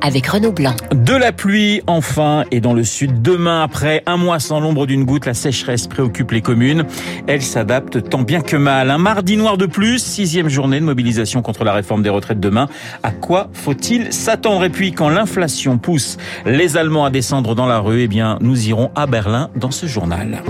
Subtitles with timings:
[0.00, 0.74] avec Renaud Blanc.
[0.94, 5.04] De la pluie enfin et dans le sud demain après un mois sans l'ombre d'une
[5.04, 6.84] goutte, la sécheresse préoccupe les communes.
[7.26, 8.90] Elle s'adapte tant bien que mal.
[8.90, 12.68] Un mardi noir de plus, sixième journée de mobilisation contre la réforme des retraites demain.
[13.02, 14.64] À quoi faut-il s'attendre?
[14.64, 18.68] Et puis quand l'inflation pousse les Allemands à descendre dans la rue, eh bien nous
[18.68, 20.42] irons à Berlin dans ce journal.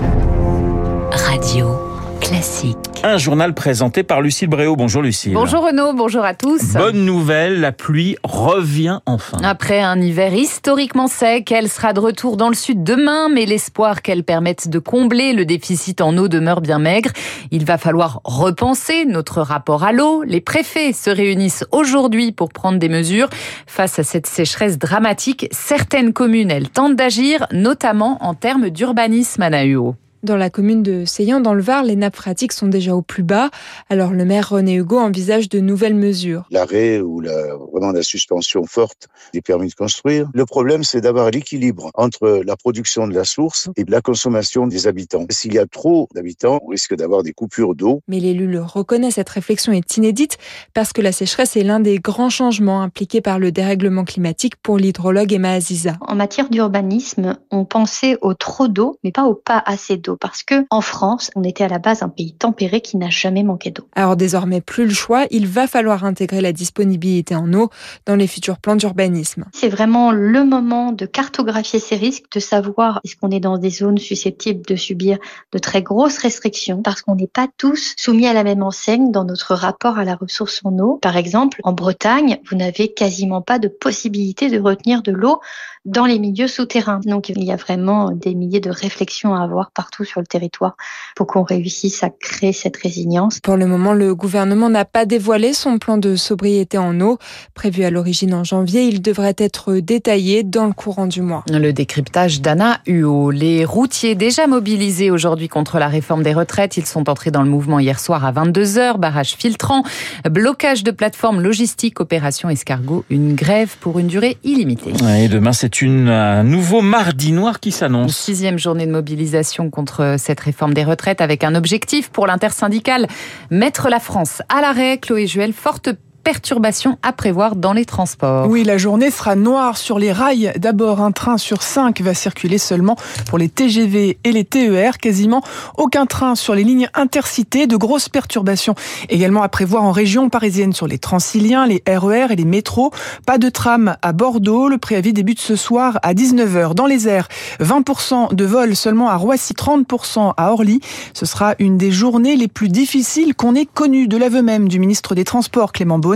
[1.11, 1.88] Radio
[2.19, 2.77] classique.
[3.03, 4.75] Un journal présenté par Lucille Bréau.
[4.75, 5.33] Bonjour Lucille.
[5.33, 6.73] Bonjour Renaud, bonjour à tous.
[6.73, 9.37] Bonne nouvelle, la pluie revient enfin.
[9.43, 14.01] Après un hiver historiquement sec, elle sera de retour dans le sud demain, mais l'espoir
[14.01, 17.11] qu'elle permette de combler le déficit en eau demeure bien maigre.
[17.51, 20.23] Il va falloir repenser notre rapport à l'eau.
[20.23, 23.29] Les préfets se réunissent aujourd'hui pour prendre des mesures.
[23.65, 29.49] Face à cette sécheresse dramatique, certaines communes, elles tentent d'agir, notamment en termes d'urbanisme à
[29.49, 29.95] Nahuo.
[30.21, 33.23] Dans la commune de Seyan, dans le Var, les nappes phréatiques sont déjà au plus
[33.23, 33.49] bas.
[33.89, 36.43] Alors le maire René Hugo envisage de nouvelles mesures.
[36.51, 40.29] L'arrêt ou la, vraiment la suspension forte des permis de construire.
[40.33, 44.87] Le problème, c'est d'avoir l'équilibre entre la production de la source et la consommation des
[44.87, 45.25] habitants.
[45.29, 48.01] S'il y a trop d'habitants, on risque d'avoir des coupures d'eau.
[48.09, 50.37] Mais l'élu le reconnaît, cette réflexion est inédite
[50.73, 54.77] parce que la sécheresse est l'un des grands changements impliqués par le dérèglement climatique pour
[54.77, 55.93] l'hydrologue Emma Aziza.
[56.01, 60.43] En matière d'urbanisme, on pensait au trop d'eau, mais pas au pas assez d'eau parce
[60.43, 63.71] que en France, on était à la base un pays tempéré qui n'a jamais manqué
[63.71, 63.87] d'eau.
[63.95, 67.69] Alors désormais plus le choix, il va falloir intégrer la disponibilité en eau
[68.05, 69.45] dans les futurs plans d'urbanisme.
[69.53, 73.69] C'est vraiment le moment de cartographier ces risques, de savoir est-ce qu'on est dans des
[73.69, 75.17] zones susceptibles de subir
[75.51, 79.23] de très grosses restrictions parce qu'on n'est pas tous soumis à la même enseigne dans
[79.23, 80.97] notre rapport à la ressource en eau.
[81.01, 85.39] Par exemple, en Bretagne, vous n'avez quasiment pas de possibilité de retenir de l'eau
[85.85, 86.99] dans les milieux souterrains.
[87.05, 90.75] Donc il y a vraiment des milliers de réflexions à avoir partout sur le territoire
[91.15, 93.39] pour qu'on réussisse à créer cette résilience.
[93.39, 97.17] Pour le moment, le gouvernement n'a pas dévoilé son plan de sobriété en eau.
[97.53, 101.43] Prévu à l'origine en janvier, il devrait être détaillé dans le courant du mois.
[101.49, 103.31] Le décryptage d'Anna Huot.
[103.31, 107.49] Les routiers déjà mobilisés aujourd'hui contre la réforme des retraites, ils sont entrés dans le
[107.49, 109.83] mouvement hier soir à 22h, barrage filtrant,
[110.29, 114.93] blocage de plateforme logistique, opération escargot, une grève pour une durée illimitée.
[115.17, 118.15] Et demain, c'est un nouveau mardi noir qui s'annonce.
[118.15, 123.07] Sixième journée de mobilisation contre cette réforme des retraites avec un objectif pour l'intersyndicale,
[123.49, 124.97] mettre la France à l'arrêt.
[124.97, 125.89] Chloé Juel, forte
[126.23, 128.47] perturbations à prévoir dans les transports.
[128.47, 130.51] Oui, la journée sera noire sur les rails.
[130.57, 132.95] D'abord, un train sur cinq va circuler seulement
[133.27, 134.97] pour les TGV et les TER.
[134.97, 135.41] Quasiment
[135.77, 137.67] aucun train sur les lignes intercités.
[137.67, 138.75] De grosses perturbations
[139.09, 142.91] également à prévoir en région parisienne sur les Transiliens, les RER et les métros.
[143.25, 144.67] Pas de tram à Bordeaux.
[144.67, 146.73] Le préavis débute ce soir à 19h.
[146.73, 147.27] Dans les airs,
[147.61, 150.81] 20% de vols seulement à Roissy, 30% à Orly.
[151.13, 154.79] Ce sera une des journées les plus difficiles qu'on ait connues de l'aveu même du
[154.79, 156.08] ministre des Transports, Clément Beaune.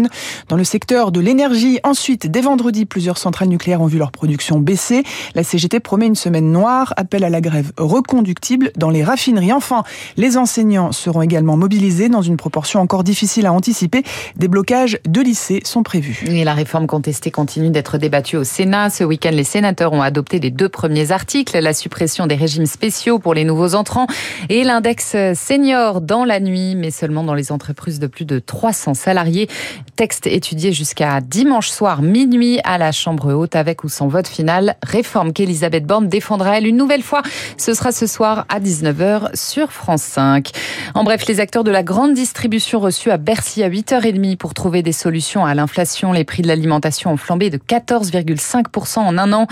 [0.49, 4.59] Dans le secteur de l'énergie, ensuite, dès vendredi, plusieurs centrales nucléaires ont vu leur production
[4.59, 5.03] baisser.
[5.35, 9.53] La CGT promet une semaine noire, appelle à la grève reconductible dans les raffineries.
[9.53, 9.83] Enfin,
[10.17, 14.03] les enseignants seront également mobilisés dans une proportion encore difficile à anticiper.
[14.35, 16.23] Des blocages de lycées sont prévus.
[16.27, 18.89] Et la réforme contestée continue d'être débattue au Sénat.
[18.89, 23.19] Ce week-end, les sénateurs ont adopté les deux premiers articles, la suppression des régimes spéciaux
[23.19, 24.07] pour les nouveaux entrants
[24.49, 28.93] et l'index senior dans la nuit, mais seulement dans les entreprises de plus de 300
[28.93, 29.49] salariés.
[29.95, 34.75] Texte étudié jusqu'à dimanche soir minuit à la Chambre haute avec ou sans vote final.
[34.81, 37.21] Réforme qu'Elisabeth Borne défendra elle une nouvelle fois?
[37.57, 40.49] Ce sera ce soir à 19h sur France 5.
[40.95, 44.81] En bref, les acteurs de la grande distribution reçus à Bercy à 8h30 pour trouver
[44.81, 46.11] des solutions à l'inflation.
[46.11, 49.45] Les prix de l'alimentation ont flambé de 14,5% en un an.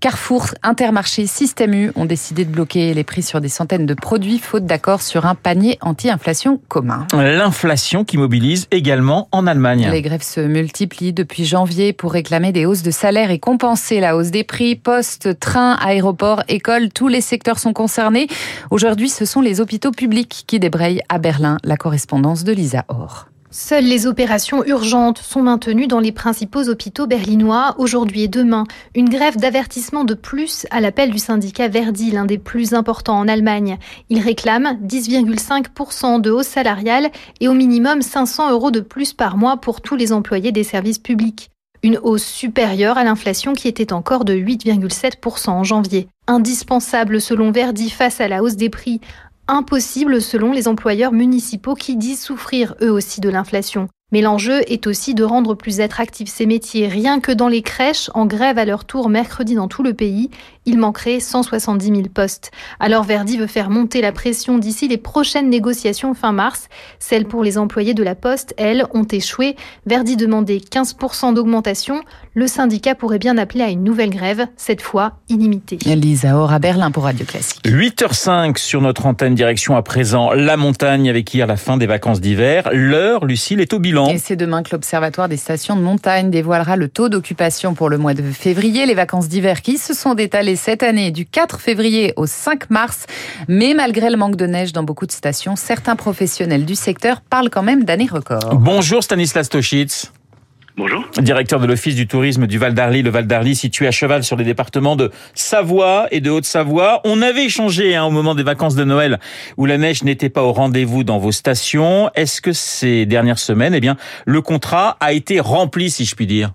[0.00, 4.38] Carrefour, Intermarché, Système U ont décidé de bloquer les prix sur des centaines de produits
[4.38, 7.06] faute d'accord sur un panier anti-inflation commun.
[7.14, 9.85] L'inflation qui mobilise également en Allemagne.
[9.90, 14.16] Les grèves se multiplient depuis janvier pour réclamer des hausses de salaire et compenser la
[14.16, 14.76] hausse des prix.
[14.76, 18.26] Poste, train, aéroport, école, tous les secteurs sont concernés.
[18.70, 21.58] Aujourd'hui, ce sont les hôpitaux publics qui débrayent à Berlin.
[21.64, 23.26] La correspondance de Lisa Or.
[23.50, 28.64] Seules les opérations urgentes sont maintenues dans les principaux hôpitaux berlinois aujourd'hui et demain.
[28.94, 33.28] Une grève d'avertissement de plus à l'appel du syndicat Verdi, l'un des plus importants en
[33.28, 33.78] Allemagne.
[34.10, 37.10] Il réclame 10,5% de hausse salariale
[37.40, 40.98] et au minimum 500 euros de plus par mois pour tous les employés des services
[40.98, 41.50] publics.
[41.82, 46.08] Une hausse supérieure à l'inflation qui était encore de 8,7% en janvier.
[46.26, 49.00] Indispensable selon Verdi face à la hausse des prix
[49.48, 53.88] impossible selon les employeurs municipaux qui disent souffrir eux aussi de l'inflation.
[54.12, 56.86] Mais l'enjeu est aussi de rendre plus attractifs ces métiers.
[56.86, 60.30] Rien que dans les crèches, en grève à leur tour mercredi dans tout le pays,
[60.64, 62.52] il manquerait 170 000 postes.
[62.78, 66.68] Alors Verdi veut faire monter la pression d'ici les prochaines négociations fin mars.
[67.00, 69.56] Celles pour les employés de la Poste, elles, ont échoué.
[69.86, 72.00] Verdi demandait 15% d'augmentation.
[72.34, 75.78] Le syndicat pourrait bien appeler à une nouvelle grève, cette fois illimitée.
[75.84, 77.60] Lisa Aura Berlin pour Radio Classique.
[77.64, 82.20] 8h05 sur notre antenne direction à présent la montagne avec hier la fin des vacances
[82.20, 82.68] d'hiver.
[82.72, 83.95] L'heure, Lucille, est au bilan.
[84.04, 87.98] Et c'est demain que l'Observatoire des stations de montagne dévoilera le taux d'occupation pour le
[87.98, 88.86] mois de février.
[88.86, 93.06] Les vacances d'hiver qui se sont détalées cette année du 4 février au 5 mars.
[93.48, 97.50] Mais malgré le manque de neige dans beaucoup de stations, certains professionnels du secteur parlent
[97.50, 98.56] quand même d'années records.
[98.56, 100.12] Bonjour Stanislas Toschitz.
[100.78, 101.06] Bonjour.
[101.18, 103.00] Directeur de l'Office du tourisme du Val d'Arly.
[103.00, 107.00] Le Val d'Arly situé à cheval sur les départements de Savoie et de Haute-Savoie.
[107.04, 109.18] On avait échangé hein, au moment des vacances de Noël
[109.56, 112.10] où la neige n'était pas au rendez-vous dans vos stations.
[112.14, 113.96] Est-ce que ces dernières semaines, eh bien,
[114.26, 116.52] le contrat a été rempli, si je puis dire?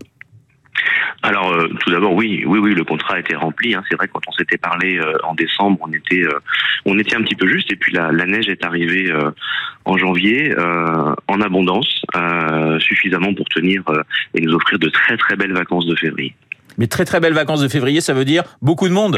[1.23, 3.83] Alors euh, tout d'abord oui oui oui le contrat a été rempli hein.
[3.89, 6.39] c'est vrai quand on s'était parlé euh, en décembre on était euh,
[6.85, 9.11] on était un petit peu juste et puis la, la neige est arrivée
[9.85, 12.01] en janvier en abondance
[12.79, 13.83] suffisamment pour tenir
[14.33, 16.33] et nous offrir de très très belles vacances de février.
[16.77, 19.17] Mais très très belles vacances de février ça veut dire beaucoup de monde?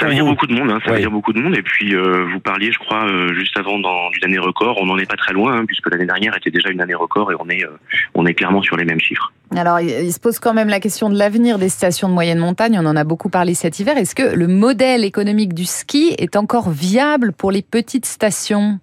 [0.00, 1.54] Ça veut dire beaucoup de monde, hein, ça veut dire beaucoup de monde.
[1.54, 4.78] Et puis euh, vous parliez, je crois, euh, juste avant dans, d'une année record.
[4.80, 7.30] On n'en est pas très loin, hein, puisque l'année dernière était déjà une année record
[7.32, 7.78] et on est, euh,
[8.14, 9.32] on est clairement sur les mêmes chiffres.
[9.54, 12.78] Alors, il se pose quand même la question de l'avenir des stations de moyenne montagne.
[12.80, 13.96] On en a beaucoup parlé cet hiver.
[13.98, 18.78] Est-ce que le modèle économique du ski est encore viable pour les petites stations?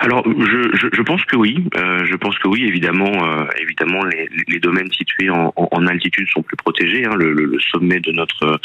[0.00, 1.64] Alors, je, je, je, pense que oui.
[1.76, 2.64] Euh, je pense que oui.
[2.64, 7.04] Évidemment, euh, évidemment, les, les, domaines situés en, en, altitude sont plus protégés.
[7.06, 7.14] Hein.
[7.16, 8.60] Le, le, sommet de notre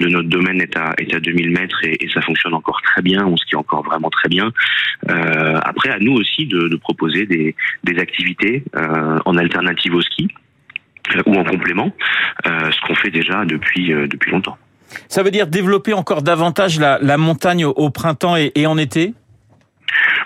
[0.00, 3.02] de notre domaine est à est à 2000 mètres et, et ça fonctionne encore très
[3.02, 3.26] bien.
[3.26, 4.52] On skie encore vraiment très bien.
[5.10, 7.54] Euh, après, à nous aussi de, de proposer des
[7.84, 10.28] des activités euh, en alternative au ski
[11.14, 11.92] euh, ou en complément,
[12.44, 14.58] ce qu'on fait déjà depuis depuis longtemps.
[15.08, 19.14] Ça veut dire développer encore davantage la, la montagne au, printemps et, et en été?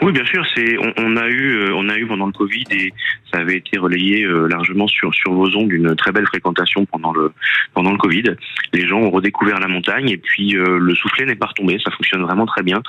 [0.03, 0.45] Oui, bien sûr.
[0.55, 2.93] C'est on, on, a eu euh, on a eu pendant le Covid et
[3.33, 7.13] ça avait été relayé euh, largement sur sur vos ondes une très belle fréquentation pendant
[7.13, 7.33] le
[7.75, 8.25] pendant le Covid.
[8.73, 11.79] Les gens ont redécouvert la montagne et puis euh, le soufflet n'est pas retombé.
[11.85, 12.83] Ça fonctionne vraiment très bien.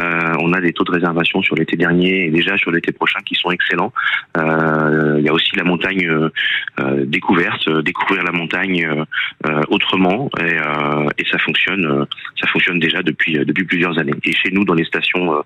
[0.00, 3.20] Euh, on a des taux de réservation sur l'été dernier et déjà sur l'été prochain
[3.24, 3.92] qui sont excellents.
[4.36, 6.08] il y a aussi la montagne
[7.04, 8.88] découverte, découvrir la montagne
[9.68, 10.56] autrement et,
[11.18, 12.06] et, ça fonctionne
[12.40, 14.14] ça fonctionne déjà depuis depuis plusieurs années.
[14.24, 15.44] Et chez nous dans les stations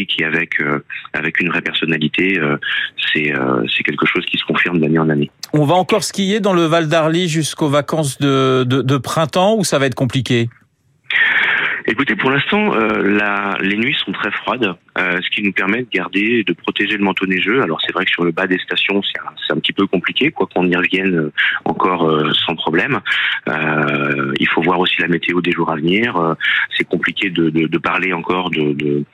[0.00, 2.56] authentique et avec euh, avec une vraie personnalité, euh,
[3.12, 5.30] c'est euh, c'est quelque chose qui se confirme d'année en année.
[5.52, 9.78] On va encore skier dans le Val d'Arly jusqu'aux vacances de, de printemps ou ça
[9.78, 10.48] va être compliqué?
[11.90, 15.88] Écoutez, pour l'instant, euh, les nuits sont très froides, euh, ce qui nous permet de
[15.92, 17.62] garder, de protéger le manteau neigeux.
[17.62, 20.46] Alors c'est vrai que sur le bas des stations, c'est un, petit peu compliqué, quoi
[20.46, 21.32] qu'on y revienne
[21.64, 23.00] encore euh, sans problème.
[23.48, 26.36] il faut voir aussi la météo des jours à venir.
[26.76, 29.04] c'est compliqué de, parler encore de, de,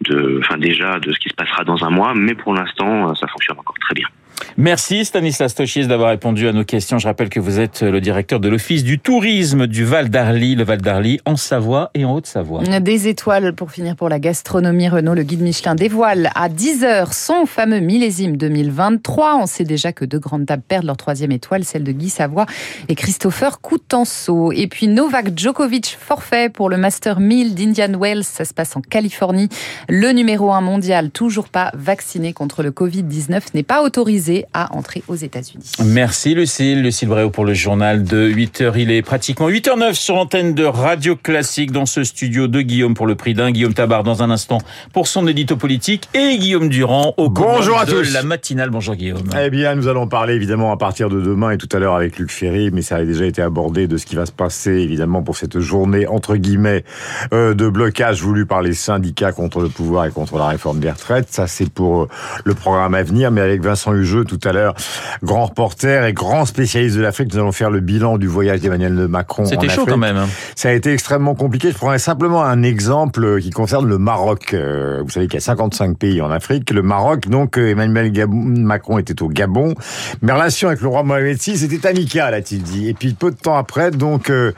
[0.00, 3.28] de, enfin déjà de ce qui se passera dans un mois, mais pour l'instant, ça
[3.28, 4.08] fonctionne encore très bien.
[4.56, 6.98] Merci Stanislas Tochis d'avoir répondu à nos questions.
[6.98, 10.64] Je rappelle que vous êtes le directeur de l'Office du tourisme du Val d'Arly, le
[10.64, 12.62] Val d'Arly en Savoie et en Haute-Savoie.
[12.80, 14.88] Des étoiles pour finir pour la gastronomie.
[14.88, 19.38] Renault, le guide Michelin dévoile à 10h son fameux millésime 2023.
[19.42, 22.46] On sait déjà que deux grandes tables perdent leur troisième étoile, celle de Guy Savoie
[22.88, 24.52] et Christopher Coutenceau.
[24.52, 28.24] Et puis Novak Djokovic forfait pour le Master 1000 d'Indian Wells.
[28.24, 29.48] Ça se passe en Californie.
[29.88, 35.02] Le numéro 1 mondial, toujours pas vacciné contre le Covid-19, n'est pas autorisé à entrer
[35.08, 35.64] aux États-Unis.
[35.84, 36.82] Merci Lucille.
[36.82, 38.72] Lucille Bréau pour le journal de 8h.
[38.76, 43.06] Il est pratiquement 8h09 sur antenne de Radio Classique dans ce studio de Guillaume pour
[43.06, 43.50] le prix d'un.
[43.50, 44.58] Guillaume Tabar dans un instant
[44.92, 48.12] pour son édito politique et Guillaume Durand au Bonjour à de tous.
[48.12, 48.70] la matinale.
[48.70, 49.22] Bonjour Guillaume.
[49.40, 52.18] Eh bien, nous allons parler évidemment à partir de demain et tout à l'heure avec
[52.18, 55.22] Luc Ferry, mais ça a déjà été abordé de ce qui va se passer évidemment
[55.22, 56.84] pour cette journée entre guillemets
[57.32, 60.90] euh, de blocage voulu par les syndicats contre le pouvoir et contre la réforme des
[60.90, 61.28] retraites.
[61.30, 62.08] Ça, c'est pour euh,
[62.44, 63.92] le programme à venir, mais avec Vincent
[64.22, 64.74] Tout à l'heure,
[65.22, 67.32] grand reporter et grand spécialiste de l'Afrique.
[67.32, 69.44] Nous allons faire le bilan du voyage d'Emmanuel Macron.
[69.44, 70.16] C'était chaud quand même.
[70.16, 70.28] Hein.
[70.54, 71.70] Ça a été extrêmement compliqué.
[71.70, 74.54] Je prendrai simplement un exemple qui concerne le Maroc.
[74.54, 76.70] Euh, vous savez qu'il y a 55 pays en Afrique.
[76.70, 79.74] Le Maroc, donc euh, Emmanuel Macron était au Gabon.
[80.22, 82.88] Mes relations avec le roi Mohamed VI c'était amical, a-t-il dit.
[82.88, 84.52] Et puis peu de temps après, donc euh,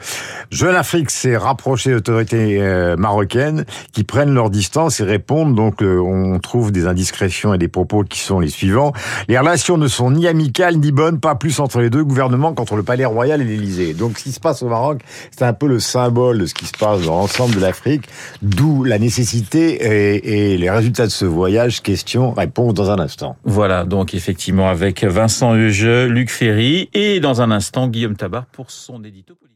[0.51, 2.61] Jeune Afrique s'est rapproché d'autorités
[2.97, 5.55] marocaines qui prennent leur distance et répondent.
[5.55, 8.93] Donc on trouve des indiscrétions et des propos qui sont les suivants.
[9.27, 12.75] Les relations ne sont ni amicales ni bonnes, pas plus entre les deux gouvernements qu'entre
[12.75, 13.93] le Palais Royal et l'Élysée.
[13.93, 14.99] Donc, ce qui se passe au Maroc,
[15.31, 18.03] c'est un peu le symbole de ce qui se passe dans l'ensemble de l'Afrique,
[18.41, 21.81] d'où la nécessité et, les résultats de ce voyage.
[21.81, 23.37] Question, réponse dans un instant.
[23.45, 28.69] Voilà, donc effectivement avec Vincent Hugeux, Luc Ferry et dans un instant Guillaume Tabar pour
[28.69, 29.47] son édito politique.